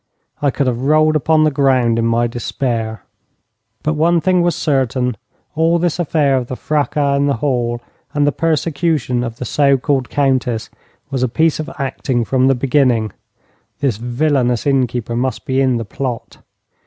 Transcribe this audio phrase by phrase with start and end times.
[0.41, 3.03] I could have rolled upon the ground in my despair.
[3.83, 5.15] But one thing was certain
[5.53, 9.77] all this affair of the fracas in the hall and the persecution of the so
[9.77, 10.71] called Countess
[11.11, 13.11] was a piece of acting from the beginning.
[13.79, 16.39] This villainous innkeeper must be in the plot.